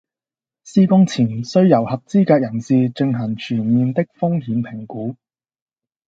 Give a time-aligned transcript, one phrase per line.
[0.63, 5.15] 施工前須由合資格人士進行全面的風險評估